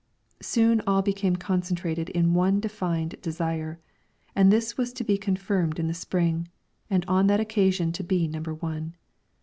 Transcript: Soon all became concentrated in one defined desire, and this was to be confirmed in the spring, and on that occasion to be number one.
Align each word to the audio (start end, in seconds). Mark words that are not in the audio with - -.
Soon 0.41 0.81
all 0.87 1.03
became 1.03 1.35
concentrated 1.35 2.09
in 2.09 2.33
one 2.33 2.59
defined 2.59 3.13
desire, 3.21 3.79
and 4.35 4.51
this 4.51 4.75
was 4.75 4.93
to 4.93 5.03
be 5.03 5.15
confirmed 5.15 5.77
in 5.77 5.85
the 5.87 5.93
spring, 5.93 6.47
and 6.89 7.05
on 7.07 7.27
that 7.27 7.39
occasion 7.39 7.91
to 7.91 8.03
be 8.03 8.27
number 8.27 8.51
one. 8.55 8.95